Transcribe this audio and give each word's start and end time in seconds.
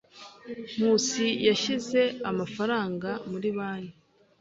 Nkusi 0.75 1.25
yashyize 1.47 2.01
amafaranga 2.29 3.09
muri 3.31 3.49
banki. 3.57 3.93